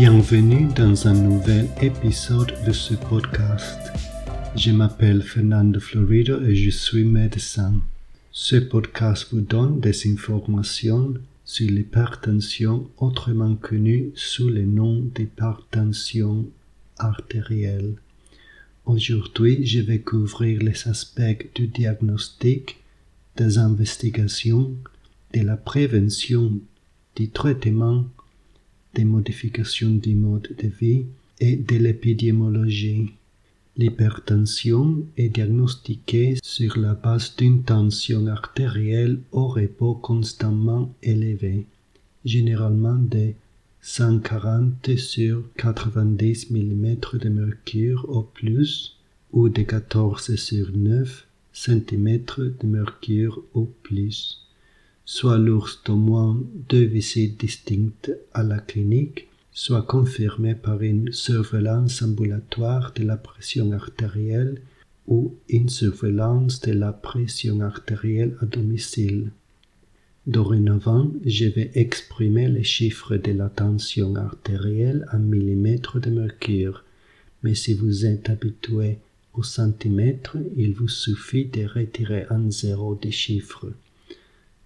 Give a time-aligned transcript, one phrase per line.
[0.00, 3.80] Bienvenue dans un nouvel épisode de ce podcast.
[4.54, 7.74] Je m'appelle Fernando Florido et je suis médecin.
[8.30, 11.14] Ce podcast vous donne des informations
[11.44, 16.46] sur l'hypertension autrement connue sous le nom d'hypertension
[16.98, 17.96] artérielle.
[18.86, 22.76] Aujourd'hui, je vais couvrir les aspects du diagnostic,
[23.36, 24.76] des investigations,
[25.34, 26.52] de la prévention,
[27.16, 28.04] du traitement
[28.98, 31.04] des modifications du mode de vie
[31.38, 33.12] et de l'épidémiologie.
[33.76, 41.64] L'hypertension est diagnostiquée sur la base d'une tension artérielle au repos constamment élevée,
[42.24, 43.34] généralement de
[43.82, 48.96] 140 sur 90 mm de mercure au plus
[49.32, 52.18] ou de 14 sur 9 cm
[52.60, 54.47] de mercure au plus
[55.10, 62.02] soit lors d'au moins deux visites distinctes à la clinique, soit confirmées par une surveillance
[62.02, 64.60] ambulatoire de la pression artérielle
[65.06, 69.30] ou une surveillance de la pression artérielle à domicile.
[70.26, 76.84] Dorénavant, je vais exprimer les chiffres de la tension artérielle en millimètres de mercure,
[77.42, 78.98] mais si vous êtes habitué
[79.32, 83.72] au centimètre, il vous suffit de retirer un zéro des chiffres.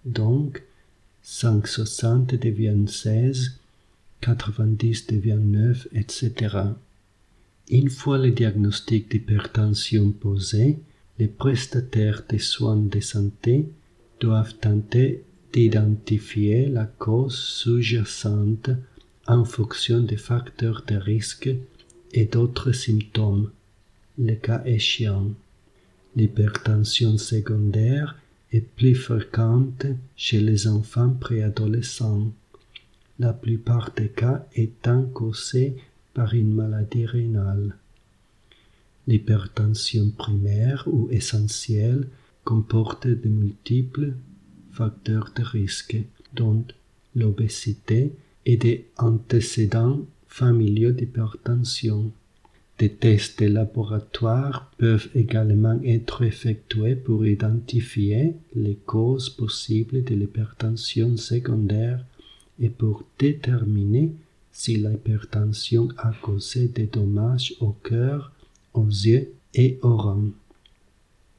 [0.05, 0.63] Donc,
[1.21, 3.59] 560 devient 16,
[4.21, 6.57] 90 devient 9, etc.
[7.69, 10.79] Une fois le diagnostic d'hypertension posé,
[11.19, 13.69] les prestataires des soins de santé
[14.19, 15.23] doivent tenter
[15.53, 18.71] d'identifier la cause sous-jacente
[19.27, 21.49] en fonction des facteurs de risque
[22.11, 23.51] et d'autres symptômes,
[24.17, 25.31] le cas échéant.
[26.15, 28.17] L'hypertension secondaire
[28.53, 32.31] est plus fréquente chez les enfants préadolescents,
[33.19, 35.75] la plupart des cas étant causés
[36.13, 37.75] par une maladie rénale.
[39.07, 42.07] L'hypertension primaire ou essentielle
[42.43, 44.13] comporte de multiples
[44.71, 45.97] facteurs de risque,
[46.33, 46.63] dont
[47.15, 48.13] l'obésité
[48.45, 52.11] et des antécédents familiaux d'hypertension.
[52.79, 61.15] Des tests de laboratoire peuvent également être effectués pour identifier les causes possibles de l'hypertension
[61.15, 62.03] secondaire
[62.59, 64.11] et pour déterminer
[64.51, 68.31] si l'hypertension a causé des dommages au cœur,
[68.73, 70.31] aux yeux et aux reins.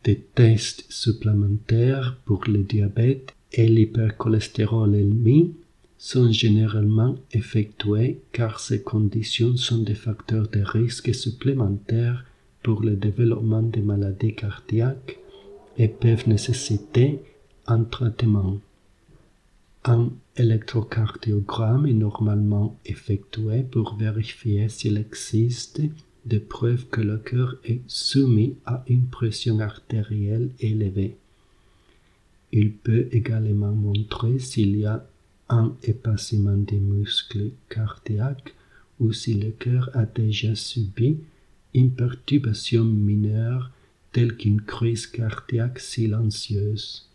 [0.05, 5.55] Des tests supplémentaires pour le diabète et l'hypercholestérolémie
[5.99, 12.25] sont généralement effectués car ces conditions sont des facteurs de risque supplémentaires
[12.62, 15.19] pour le développement des maladies cardiaques
[15.77, 17.21] et peuvent nécessiter
[17.66, 18.59] un traitement.
[19.84, 25.83] Un électrocardiogramme est normalement effectué pour vérifier s'il existe
[26.25, 31.16] des preuves que le cœur est soumis à une pression artérielle élevée.
[32.50, 35.06] Il peut également montrer s'il y a
[35.54, 38.54] un épaissement des muscles cardiaques
[38.98, 41.19] ou si le cœur a déjà subi
[41.75, 43.70] une perturbation mineure
[44.10, 47.09] telle qu'une crise cardiaque silencieuse.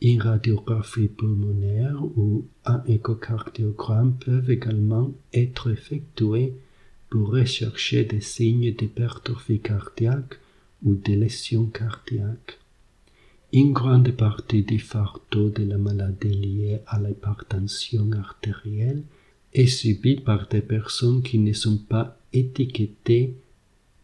[0.00, 6.54] Une radiographie pulmonaire ou un échocardiogramme peuvent également être effectués
[7.08, 10.40] pour rechercher des signes d'hypertrophie cardiaque
[10.82, 12.61] ou de lésions cardiaques.
[13.54, 19.02] Une grande partie des fardeaux de la maladie liée à l'hypertension artérielle
[19.52, 23.34] est subie par des personnes qui ne sont pas étiquetées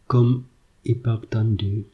[0.05, 0.43] comme
[0.85, 1.85] hypertendues.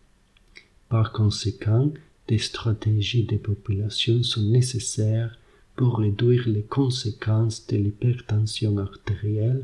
[0.90, 1.94] Par conséquent,
[2.28, 5.40] des stratégies de population sont nécessaires
[5.78, 9.64] pour réduire les conséquences de l'hypertension artérielle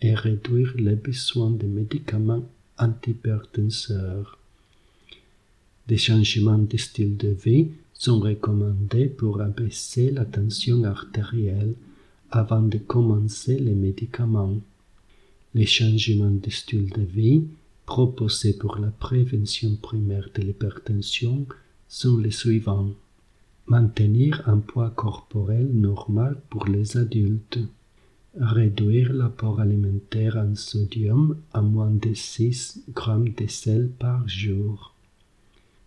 [0.00, 2.48] et réduire les besoins de médicaments
[2.78, 4.38] antihypertenseurs.
[5.88, 11.74] Des changements de style de vie sont recommandés pour abaisser la tension artérielle
[12.30, 14.60] avant de commencer les médicaments.
[15.54, 17.44] Les changements de style de vie
[17.84, 21.46] proposés pour la prévention primaire de l'hypertension
[21.88, 22.90] sont les suivants.
[23.66, 27.58] Maintenir un poids corporel normal pour les adultes.
[28.38, 34.91] Réduire l'apport alimentaire en sodium à moins de 6 grammes de sel par jour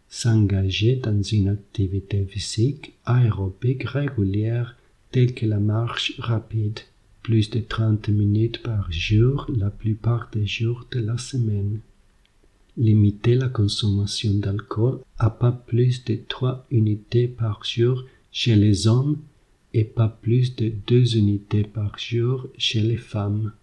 [0.09, 4.75] s'engager dans une activité physique aérobique régulière
[5.11, 6.79] telle que la marche rapide,
[7.21, 11.79] plus de 30 minutes par jour la plupart des jours de la semaine.
[12.77, 19.17] Limiter la consommation d'alcool à pas plus de 3 unités par jour chez les hommes
[19.73, 23.53] et pas plus de deux unités par jour chez les femmes.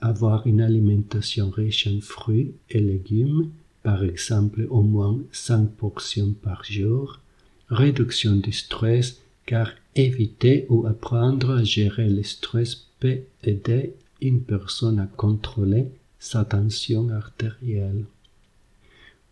[0.00, 3.50] Avoir une alimentation riche en fruits et légumes,
[3.86, 7.20] par exemple au moins 5 portions par jour,
[7.68, 14.98] réduction du stress car éviter ou apprendre à gérer le stress peut aider une personne
[14.98, 15.86] à contrôler
[16.18, 18.06] sa tension artérielle.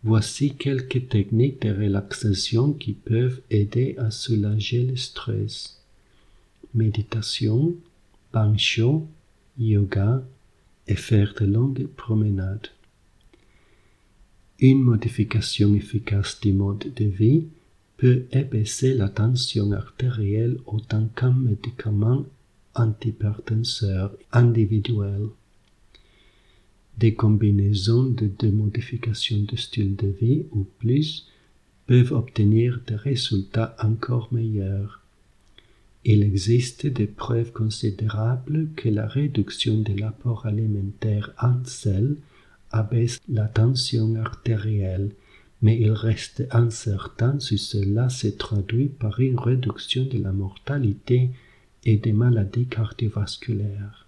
[0.05, 5.81] Voici quelques techniques de relaxation qui peuvent aider à soulager le stress.
[6.73, 7.75] Méditation,
[8.55, 9.05] chaud,
[9.59, 10.23] yoga
[10.87, 12.69] et faire de longues promenades.
[14.59, 17.47] Une modification efficace du mode de vie
[17.97, 22.25] peut abaisser la tension artérielle autant qu'un médicament
[22.73, 25.27] antihypertenseur individuel.
[26.97, 31.27] Des combinaisons de deux modifications de style de vie ou plus
[31.85, 35.01] peuvent obtenir des résultats encore meilleurs.
[36.05, 42.15] Il existe des preuves considérables que la réduction de l'apport alimentaire en sel
[42.75, 45.11] abaisse la tension artérielle,
[45.61, 51.29] mais il reste incertain si cela se traduit par une réduction de la mortalité
[51.85, 54.07] et des maladies cardiovasculaires.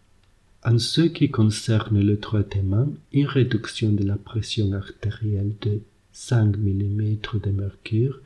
[0.63, 5.79] En ce qui concerne le traitement, une réduction de la pression artérielle de
[6.11, 8.19] 5 mm de mercure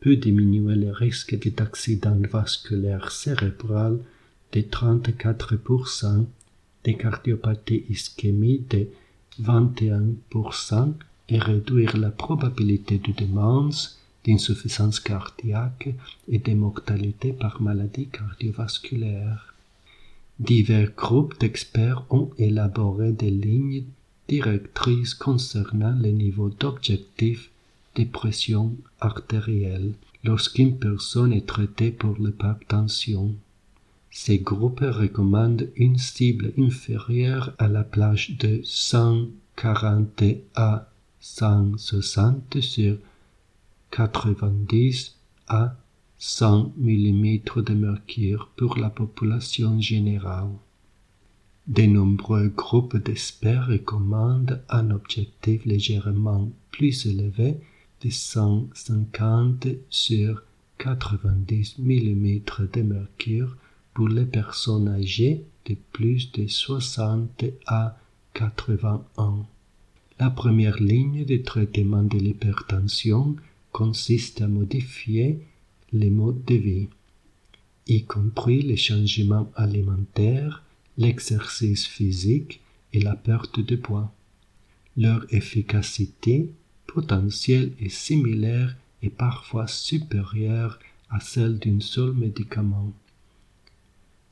[0.00, 3.98] peut diminuer le risque d'accident vasculaire cérébral
[4.52, 6.26] de 34%,
[6.84, 8.88] de cardiopathie ischémie de
[9.40, 10.92] 21%
[11.28, 15.90] et réduire la probabilité de démence, d'insuffisance cardiaque
[16.28, 19.54] et de mortalité par maladie cardiovasculaire.
[20.40, 23.84] Divers groupes d'experts ont élaboré des lignes
[24.28, 27.50] directrices concernant les niveaux d'objectifs
[27.96, 29.92] de pression artérielle
[30.22, 33.34] lorsqu'une personne est traitée pour l'hypertension.
[34.10, 40.22] Ces groupes recommandent une cible inférieure à la plage de 140
[40.54, 40.90] à
[41.20, 42.98] 160 sur
[43.90, 45.16] 90
[45.48, 45.76] à
[46.18, 50.50] 100 mm de mercure pour la population générale.
[51.66, 57.58] De nombreux groupes d'experts recommandent un objectif légèrement plus élevé
[58.02, 60.42] de 150 sur
[60.78, 62.40] 90 mm
[62.72, 63.56] de mercure
[63.98, 67.98] pour les personnes âgées de plus de 60 à
[68.34, 69.44] 80 ans.
[70.20, 73.34] La première ligne de traitement de l'hypertension
[73.72, 75.40] consiste à modifier
[75.92, 76.88] les modes de vie,
[77.88, 80.62] y compris les changements alimentaires,
[80.96, 82.60] l'exercice physique
[82.92, 84.14] et la perte de poids.
[84.96, 86.52] Leur efficacité
[86.86, 90.78] potentielle est similaire et parfois supérieure
[91.10, 92.92] à celle d'un seul médicament.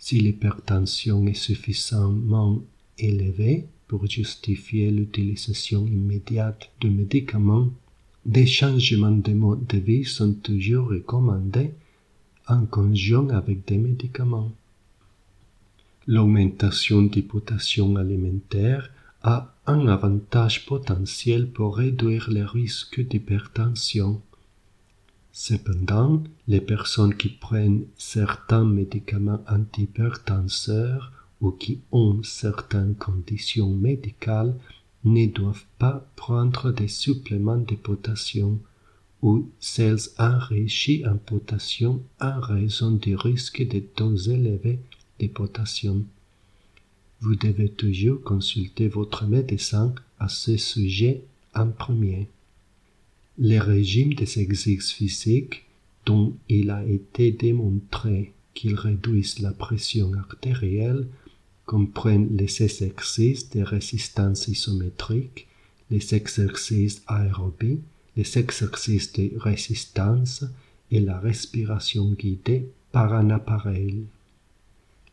[0.06, 2.62] Si l'hypertension est suffisamment
[2.96, 7.70] élevée pour justifier l'utilisation immédiate de médicaments,
[8.24, 11.72] des changements de mode de vie sont toujours recommandés
[12.46, 14.52] en conjonction avec des médicaments.
[16.06, 18.92] L'augmentation du potassium alimentaire
[19.24, 24.22] a un avantage potentiel pour réduire les risques d'hypertension.
[25.38, 31.12] Cependant, les personnes qui prennent certains médicaments antihypertenseurs
[31.42, 34.56] ou qui ont certaines conditions médicales
[35.04, 38.60] ne doivent pas prendre des suppléments de potassium
[39.20, 44.80] ou celles enrichis en potassium en raison du risque de taux élevés
[45.20, 46.06] de potassium.
[47.20, 51.24] Vous devez toujours consulter votre médecin à ce sujet
[51.54, 52.26] en premier.
[53.38, 55.66] Les régimes des exercices physiques
[56.06, 61.06] dont il a été démontré qu'ils réduisent la pression artérielle
[61.66, 65.48] comprennent les exercices de résistance isométrique,
[65.90, 67.80] les exercices aérobie,
[68.16, 70.44] les exercices de résistance
[70.90, 74.04] et la respiration guidée par un appareil.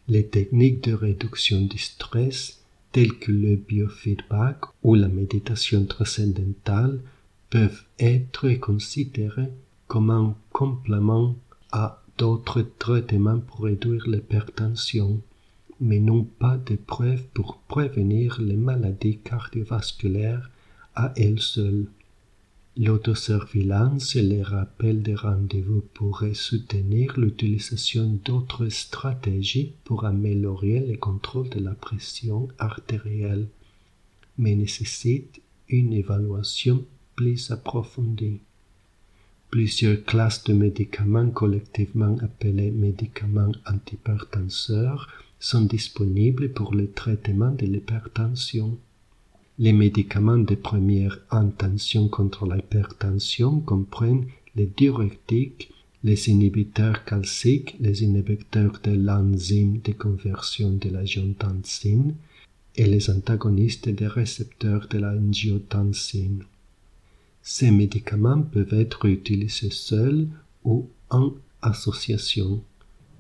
[0.08, 2.60] Les techniques de réduction du stress
[2.94, 7.00] telles que le biofeedback ou la méditation transcendantale
[7.54, 9.52] peuvent être considérées
[9.86, 11.36] comme un complément
[11.72, 15.22] à d'autres traitements pour réduire l'hypertension
[15.80, 20.50] mais n'ont pas de preuves pour prévenir les maladies cardiovasculaires
[20.96, 21.86] à elles seules.
[22.76, 31.50] L'autosurveillance et les rappels de rendez-vous pourraient soutenir l'utilisation d'autres stratégies pour améliorer le contrôle
[31.50, 33.48] de la pression artérielle,
[34.40, 36.84] mais nécessitent une évaluation
[37.16, 38.40] plus approfondie.
[39.50, 45.08] Plusieurs classes de médicaments collectivement appelés médicaments antihypertenseurs
[45.40, 48.78] sont disponibles pour le traitement de l'hypertension.
[49.60, 55.70] Les médicaments de première intention contre l'hypertension comprennent les diurétiques,
[56.04, 62.16] les inhibiteurs calciques, les inhibiteurs de l'enzyme de conversion de la giotensine
[62.76, 66.44] et les antagonistes des récepteurs de la angiotensine.
[67.46, 70.30] Ces médicaments peuvent être utilisés seuls
[70.64, 72.64] ou en association.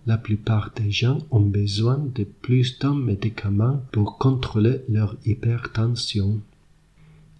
[0.05, 6.39] La plupart des gens ont besoin de plus d'un médicament pour contrôler leur hypertension.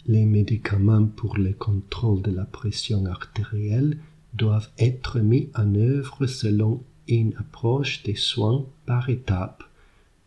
[0.07, 3.97] Les médicaments pour le contrôle de la pression artérielle
[4.33, 9.63] doivent être mis en œuvre selon une approche des soins par étapes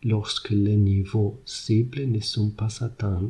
[0.03, 3.29] lorsque les niveaux cibles ne sont pas atteints.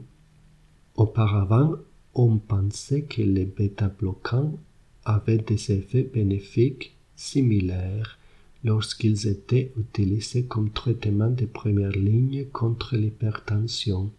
[0.96, 1.74] Auparavant,
[2.18, 4.58] on pensait que les bêta-bloquants
[5.06, 8.18] avaient des effets bénéfiques similaires
[8.64, 14.10] lorsqu'ils étaient utilisés comme traitement de première ligne contre l'hypertension.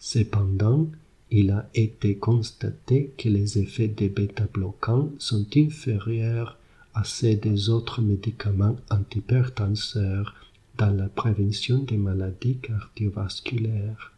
[0.00, 0.88] Cependant,
[1.30, 6.58] il a été constaté que les effets des bêta-bloquants sont inférieurs
[6.94, 10.34] à ceux des autres médicaments antihypertenseurs
[10.78, 14.11] dans la prévention des maladies cardiovasculaires.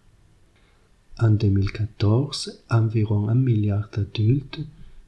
[1.19, 4.61] En 2014, environ un milliard d'adultes,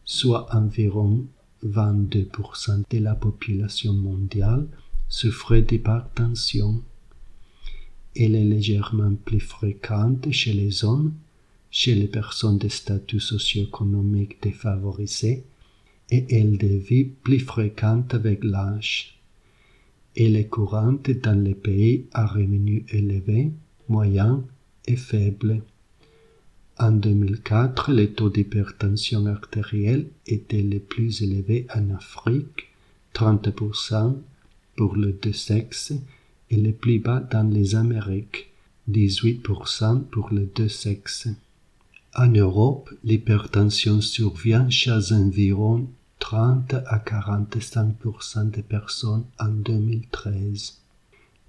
[0.04, 1.26] soit environ
[1.64, 4.66] 22% de la population mondiale,
[5.08, 6.82] souffraient d'hypertension.
[8.14, 11.12] Elle est légèrement plus fréquente chez les hommes,
[11.70, 15.44] chez les personnes de statut socio-économique défavorisé,
[16.10, 19.18] et elle devient plus fréquente avec l'âge.
[20.16, 23.50] Elle est courante dans les pays à revenus élevés,
[23.88, 24.40] moyens
[24.86, 25.62] et faibles.
[26.78, 32.68] En 2004, les taux d'hypertension artérielle étaient les plus élevés en Afrique,
[33.14, 34.14] 30%
[34.76, 35.94] pour les deux sexes,
[36.50, 38.50] et les plus bas dans les Amériques,
[38.90, 41.28] 18% pour les deux sexes.
[42.14, 50.78] En Europe, l'hypertension survient chez environ 30 à 45% des personnes en 2013.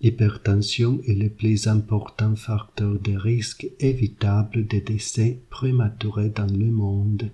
[0.02, 7.32] L'hypertension est le plus important facteur de risque évitable de décès prématurés dans le monde.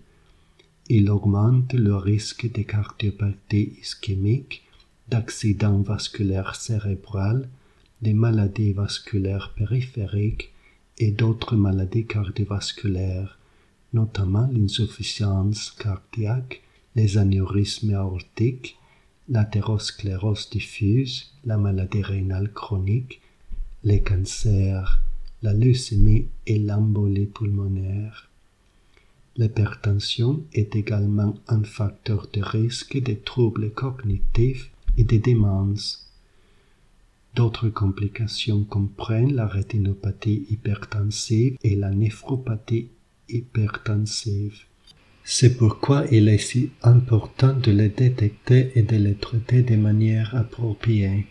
[0.88, 4.64] Il augmente le risque de cardiopathie ischémique,
[5.10, 7.50] d'accidents vasculaires cérébrales,
[8.02, 10.52] de maladies vasculaires périphériques
[11.00, 13.40] et d'autres maladies cardiovasculaires,
[13.94, 16.62] notamment l'insuffisance cardiaque,
[16.96, 18.78] les anévrismes aortiques,
[19.30, 23.22] l'athérosclérose diffuse, la maladie rénale chronique,
[23.84, 25.02] les cancers,
[25.42, 28.30] la leucémie et l'embolie pulmonaire.
[29.36, 36.12] L'hypertension est également un facteur de risque des troubles cognitifs et des démences.
[37.36, 42.90] D'autres complications comprennent la rétinopathie hypertensive et la néphropathie
[43.28, 44.66] hypertensive.
[45.26, 50.36] C'est pourquoi il est si important de les détecter et de les traiter de manière
[50.36, 51.28] appropriée.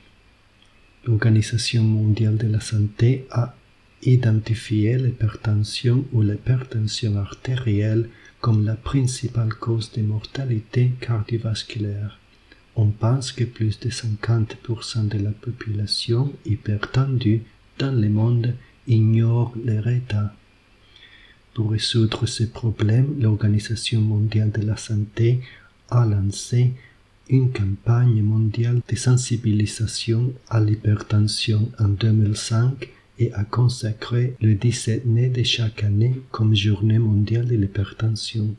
[1.05, 3.55] L'Organisation mondiale de la santé a
[4.03, 8.09] identifié l'hypertension ou l'hypertension artérielle
[8.41, 12.19] comme la principale cause de mortalité cardiovasculaire.
[12.75, 17.43] On pense que plus de 50% de la population hypertendue
[17.79, 18.55] dans le monde
[18.89, 20.33] ignore leur état.
[21.55, 25.41] Pour résoudre ces problèmes, l'Organisation mondiale de la santé
[25.91, 26.73] a lancé
[27.29, 35.29] une campagne mondiale de sensibilisation à l'hypertension en 2005 et a consacré le 17 mai
[35.29, 38.55] de chaque année comme journée mondiale de l'hypertension.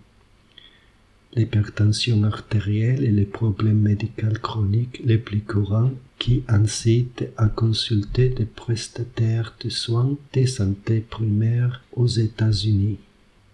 [1.36, 8.46] L'hypertension artérielle est le problème médical chronique le plus courant qui incite à consulter des
[8.46, 13.00] prestataires de soins de santé primaires aux États-Unis.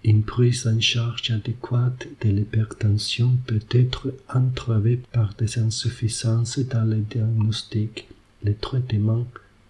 [0.03, 6.97] Une prise en charge adéquate de l'hypertension peut être entravée par des insuffisances dans le
[6.97, 8.09] diagnostic,
[8.43, 9.25] le traitement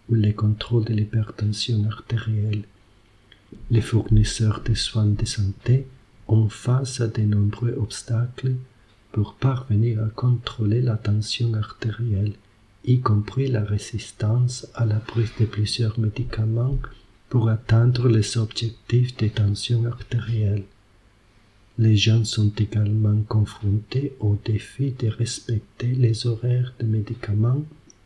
[0.09, 2.63] ou le contrôle de l'hypertension artérielle.
[3.69, 5.85] Les fournisseurs de soins de santé
[6.29, 8.55] ont face à de nombreux obstacles
[9.11, 12.33] pour parvenir à contrôler la tension artérielle
[12.85, 16.77] y compris la résistance à la prise de plusieurs médicaments
[17.29, 20.63] pour atteindre les objectifs de tension artérielle.
[21.77, 27.63] Les gens sont également confrontés au défi de respecter les horaires de médicaments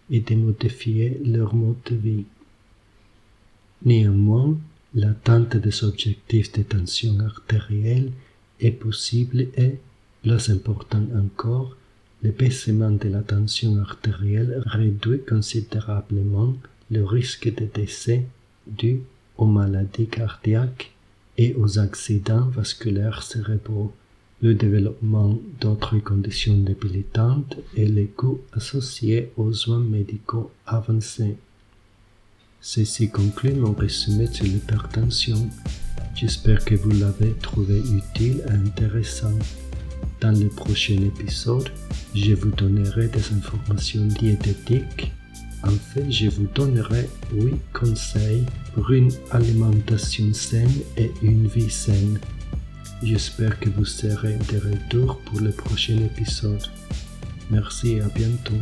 [0.09, 2.25] et de modifier leur mode de vie.
[3.85, 4.57] Néanmoins,
[4.95, 8.11] l'atteinte des objectifs de tension artérielle
[8.59, 9.79] est possible et
[10.23, 11.75] Plus important encore,
[12.23, 16.55] l'épaissement de la tension artérielle réduit considérablement
[16.89, 18.25] le risque de décès
[18.65, 19.01] dû
[19.37, 20.91] aux maladies cardiaques
[21.37, 23.91] et aux accidents vasculaires cérébraux,
[24.41, 31.35] le développement d'autres conditions débilitantes et les coûts associés aux soins médicaux avancés.
[32.65, 35.49] Ceci conclut mon résumé sur l'hypertension.
[36.15, 39.37] J'espère que vous l'avez trouvé utile et intéressant.
[40.21, 41.69] Dans le prochain épisode,
[42.15, 45.11] je vous donnerai des informations diététiques.
[45.63, 52.17] En fait, je vous donnerai 8 conseils pour une alimentation saine et une vie saine.
[53.03, 56.63] J'espère que vous serez de retour pour le prochain épisode.
[57.51, 58.55] Merci et à bientôt.